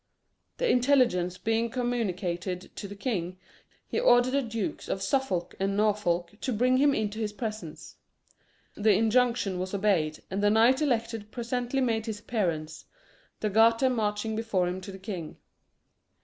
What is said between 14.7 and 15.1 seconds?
to the